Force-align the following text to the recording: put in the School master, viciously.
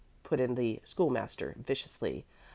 put 0.23 0.39
in 0.39 0.55
the 0.55 0.81
School 0.83 1.11
master, 1.11 1.53
viciously. 1.59 2.25